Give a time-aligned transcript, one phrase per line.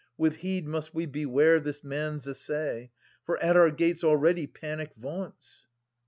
[0.17, 2.89] With heed must we beware this man's essay,
[3.23, 5.67] For at our gates already Panic vaunts.